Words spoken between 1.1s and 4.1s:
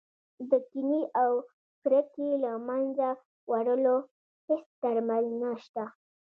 او کرکې له منځه وړلو